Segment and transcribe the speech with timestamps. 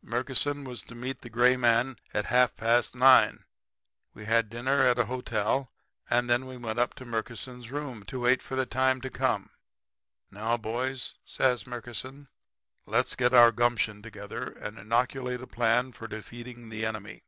[0.00, 3.44] Murkison was to meet the gray man at half past 9.
[4.14, 5.70] We had dinner at a hotel
[6.08, 9.50] and then went up to Murkison's room to wait for the time to come.
[10.30, 12.28] "'Now, boys,' says Murkison,
[12.86, 17.24] 'let's get our gumption together and inoculate a plan for defeating the enemy.